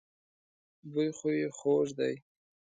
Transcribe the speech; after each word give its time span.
بوی 0.91 1.09
خو 1.17 1.27
يې 1.39 1.47
خوږ 1.57 1.87
دی. 1.99 2.15